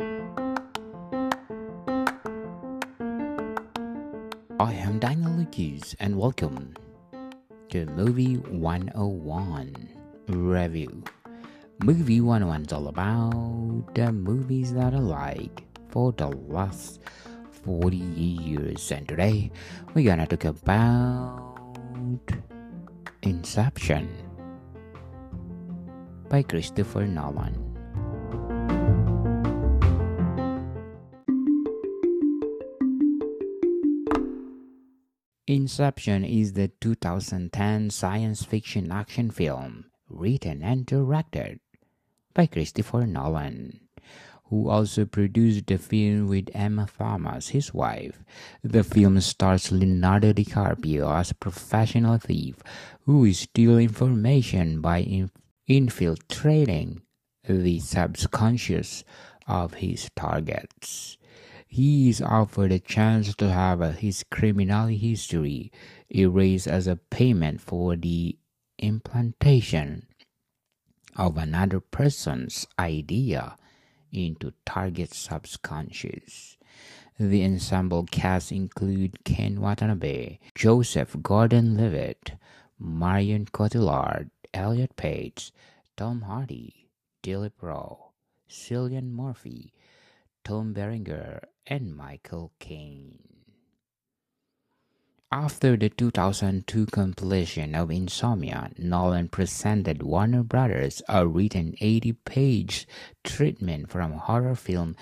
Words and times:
I 0.00 0.04
am 4.60 5.00
Daniel 5.00 5.32
Lucas 5.32 5.96
and 5.98 6.16
welcome 6.16 6.74
to 7.70 7.84
Movie 7.86 8.36
101 8.36 9.74
Review. 10.28 11.02
Movie 11.82 12.20
101 12.20 12.62
is 12.62 12.72
all 12.72 12.86
about 12.86 13.92
the 13.96 14.12
movies 14.12 14.72
that 14.74 14.94
I 14.94 14.98
like 14.98 15.64
for 15.88 16.12
the 16.12 16.28
last 16.28 17.00
40 17.64 17.96
years, 17.96 18.92
and 18.92 19.08
today 19.08 19.50
we're 19.94 20.06
gonna 20.06 20.28
talk 20.28 20.44
about 20.44 21.58
Inception 23.22 24.08
by 26.28 26.44
Christopher 26.44 27.04
Nolan. 27.08 27.67
Inception 35.48 36.26
is 36.26 36.52
the 36.52 36.68
2010 36.68 37.88
science 37.88 38.44
fiction 38.44 38.92
action 38.92 39.30
film 39.30 39.86
written 40.10 40.62
and 40.62 40.84
directed 40.84 41.60
by 42.34 42.44
Christopher 42.44 43.06
Nolan, 43.06 43.80
who 44.50 44.68
also 44.68 45.06
produced 45.06 45.66
the 45.66 45.78
film 45.78 46.28
with 46.28 46.50
Emma 46.52 46.86
Thomas, 46.98 47.48
his 47.48 47.72
wife. 47.72 48.22
The 48.62 48.84
film 48.84 49.18
stars 49.22 49.72
Leonardo 49.72 50.34
DiCaprio 50.34 51.18
as 51.18 51.30
a 51.30 51.34
professional 51.34 52.18
thief 52.18 52.56
who 53.06 53.24
is 53.24 53.38
stealing 53.38 53.88
information 53.88 54.82
by 54.82 54.98
inf- 54.98 55.32
infiltrating 55.66 57.00
the 57.48 57.80
subconscious 57.80 59.02
of 59.46 59.74
his 59.74 60.10
targets. 60.14 61.17
He 61.70 62.08
is 62.08 62.22
offered 62.22 62.72
a 62.72 62.78
chance 62.78 63.34
to 63.36 63.52
have 63.52 63.80
his 63.98 64.24
criminal 64.30 64.86
history 64.86 65.70
erased 66.08 66.66
as 66.66 66.86
a 66.86 66.96
payment 66.96 67.60
for 67.60 67.94
the 67.94 68.38
implantation 68.78 70.06
of 71.14 71.36
another 71.36 71.80
person's 71.80 72.66
idea 72.78 73.56
into 74.10 74.54
target 74.64 75.12
subconscious. 75.12 76.56
The 77.20 77.44
ensemble 77.44 78.04
cast 78.04 78.50
include 78.50 79.24
Ken 79.24 79.60
Watanabe, 79.60 80.38
Joseph 80.54 81.16
Gordon-Levitt, 81.20 82.32
Marion 82.78 83.44
Cotillard, 83.44 84.30
Elliot 84.54 84.96
Page, 84.96 85.52
Tom 85.96 86.22
Hardy, 86.22 86.88
Dileep 87.22 87.60
Rao, 87.60 88.12
Cillian 88.48 89.10
Murphy, 89.10 89.72
Tom 90.48 90.72
Berenger, 90.72 91.42
and 91.66 91.94
Michael 91.94 92.52
Caine. 92.58 93.18
After 95.30 95.76
the 95.76 95.90
2002 95.90 96.86
completion 96.86 97.74
of 97.74 97.90
Insomnia, 97.90 98.70
Nolan 98.78 99.28
presented 99.28 100.02
Warner 100.02 100.42
Brothers 100.42 101.02
a 101.06 101.26
written 101.26 101.74
80-page 101.82 102.88
treatment 103.24 103.90
from 103.90 104.12
horror 104.12 104.54
film 104.54 104.96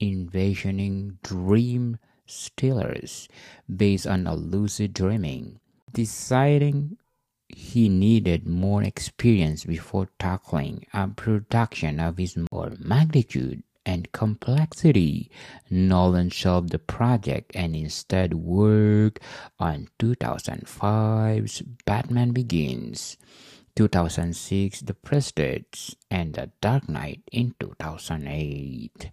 Envisioning 0.00 1.18
Dream 1.24 1.98
Stealers 2.24 3.26
based 3.66 4.06
on 4.06 4.28
a 4.28 4.36
lucid 4.36 4.94
dreaming, 4.94 5.58
deciding 5.92 6.96
he 7.48 7.88
needed 7.88 8.46
more 8.46 8.84
experience 8.84 9.64
before 9.64 10.10
tackling 10.20 10.86
a 10.94 11.08
production 11.08 11.98
of 11.98 12.18
his 12.18 12.38
more 12.52 12.72
magnitude 12.78 13.64
and 13.84 14.10
complexity. 14.12 15.30
Nolan 15.70 16.30
shelved 16.30 16.70
the 16.70 16.78
project 16.78 17.52
and 17.54 17.74
instead 17.74 18.34
worked 18.34 19.20
on 19.58 19.88
2005's 19.98 21.62
Batman 21.84 22.32
Begins, 22.32 23.16
2006 23.76 24.80
The 24.80 24.94
Prestige, 24.94 25.94
and 26.10 26.34
The 26.34 26.50
Dark 26.60 26.88
Knight 26.88 27.22
in 27.32 27.54
2008. 27.58 29.10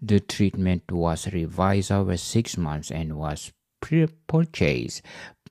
The 0.00 0.20
treatment 0.20 0.90
was 0.90 1.32
revised 1.32 1.90
over 1.90 2.16
six 2.16 2.56
months 2.56 2.90
and 2.90 3.16
was 3.16 3.52
pre 3.80 4.06
purchased 4.26 5.02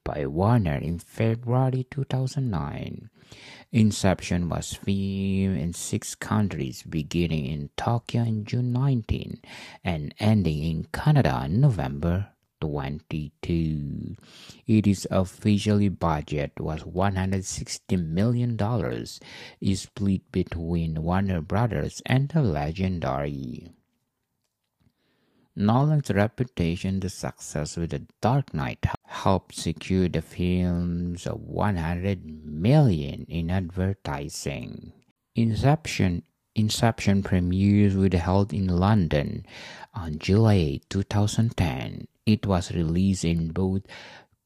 by 0.04 0.26
Warner 0.26 0.78
in 0.78 1.00
February 1.00 1.86
2009. 1.90 3.10
Inception 3.72 4.50
was 4.50 4.74
filmed 4.74 5.58
in 5.58 5.74
six 5.74 6.16
countries, 6.16 6.84
beginning 6.84 7.46
in 7.46 7.70
Tokyo 7.78 8.24
in 8.24 8.46
June 8.46 8.74
19 8.74 9.42
and 9.84 10.14
ending 10.20 10.64
in 10.64 10.88
Canada 10.92 11.44
in 11.46 11.62
November 11.62 12.30
22. 12.62 14.16
Its 14.68 15.08
officially 15.10 15.90
budget 15.90 16.54
was 16.60 16.86
160 16.86 17.96
million 17.98 18.56
dollars, 18.56 19.20
split 19.74 20.32
between 20.32 21.02
Warner 21.02 21.42
Brothers 21.42 22.02
and 22.06 22.30
the 22.30 22.42
Legendary. 22.42 23.72
Nolan's 25.56 26.10
reputation, 26.10 27.02
the 27.02 27.10
success 27.10 27.76
with 27.76 27.90
The 27.90 28.08
Dark 28.22 28.54
Knight 28.54 28.86
helped 29.24 29.54
secure 29.54 30.10
the 30.10 30.22
film's 30.22 31.26
100 31.26 32.26
million 32.44 33.26
in 33.30 33.52
advertising. 33.52 34.92
Inception 35.36 36.24
Inception 36.54 37.24
premieres 37.24 37.96
were 37.96 38.10
held 38.18 38.52
in 38.52 38.68
London 38.68 39.46
on 39.94 40.20
July 40.20 40.82
8, 40.84 40.90
2010. 40.90 42.08
It 42.26 42.46
was 42.46 42.74
released 42.74 43.24
in 43.24 43.54
both 43.54 43.84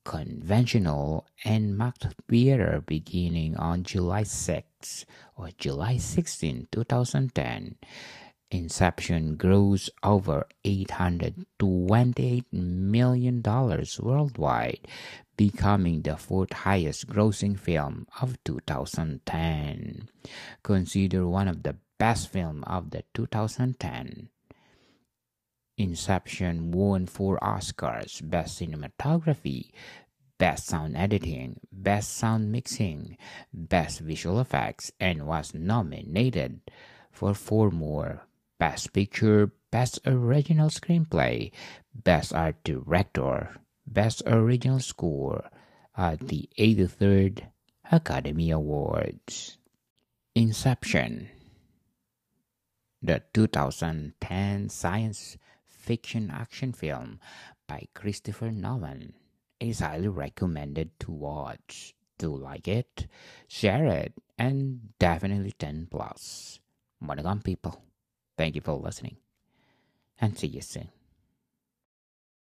conventional 0.03 1.25
and 1.43 1.75
Max 1.75 2.05
Theater 2.29 2.83
beginning 2.85 3.57
on 3.57 3.81
July 3.83 4.21
6 4.21 5.05
or 5.35 5.49
July 5.57 5.97
16, 5.97 6.67
2010. 6.71 7.75
Inception 8.51 9.37
grossed 9.37 9.89
over 10.03 10.45
$828 10.63 12.43
million 12.51 13.43
worldwide, 13.99 14.87
becoming 15.35 16.03
the 16.03 16.15
fourth 16.15 16.53
highest 16.53 17.07
grossing 17.07 17.59
film 17.59 18.07
of 18.21 18.37
2010. 18.43 20.09
Considered 20.61 21.25
one 21.25 21.47
of 21.47 21.63
the 21.63 21.75
best 21.97 22.29
films 22.29 22.63
of 22.67 22.91
the 22.91 23.03
2010. 23.15 24.29
Inception 25.77 26.71
won 26.71 27.07
four 27.07 27.39
Oscars 27.39 28.21
Best 28.29 28.61
Cinematography, 28.61 29.71
Best 30.37 30.67
Sound 30.67 30.95
Editing, 30.95 31.59
Best 31.71 32.13
Sound 32.13 32.51
Mixing, 32.51 33.17
Best 33.51 33.99
Visual 34.01 34.39
Effects, 34.39 34.91
and 34.99 35.25
was 35.25 35.53
nominated 35.53 36.61
for 37.11 37.33
four 37.33 37.71
more 37.71 38.21
Best 38.57 38.93
Picture, 38.93 39.51
Best 39.71 39.99
Original 40.05 40.69
Screenplay, 40.69 41.51
Best 41.93 42.33
Art 42.33 42.63
Director, 42.63 43.57
Best 43.85 44.21
Original 44.25 44.79
Score 44.79 45.49
at 45.97 46.19
the 46.27 46.49
83rd 46.57 47.47
Academy 47.91 48.51
Awards. 48.51 49.57
Inception, 50.33 51.29
the 53.01 53.21
2010 53.33 54.69
science 54.69 55.37
fiction 55.65 56.31
action 56.31 56.73
film 56.73 57.19
by 57.67 57.87
Christopher 57.93 58.51
Nolan, 58.51 59.13
is 59.59 59.79
highly 59.79 60.07
recommended 60.07 60.99
to 60.99 61.11
watch. 61.11 61.93
Do 62.17 62.35
like 62.35 62.67
it, 62.67 63.07
share 63.47 63.85
it, 63.85 64.13
and 64.37 64.97
definitely 64.99 65.51
10 65.51 65.87
plus. 65.91 66.59
Monogon 67.03 67.43
people. 67.43 67.81
Thank 68.37 68.55
you 68.55 68.61
for 68.61 68.73
listening 68.73 69.17
and 70.19 70.37
see 70.37 70.47
you 70.47 70.61
soon. 70.61 70.89